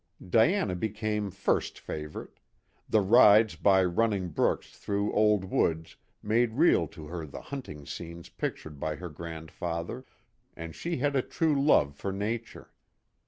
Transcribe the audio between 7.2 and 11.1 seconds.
the hunting scenes pictured by her grand father, and she